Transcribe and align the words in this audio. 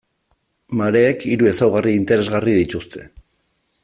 Mareek 0.79 1.25
hiru 1.33 1.49
ezaugarri 1.51 1.93
interesgarri 1.99 2.57
dituzte. 2.61 3.05